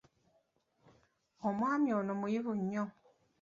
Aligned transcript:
Omwani 1.47 1.89
oyo 1.99 2.13
muyivu 2.21 2.51
nnyo. 2.59 2.83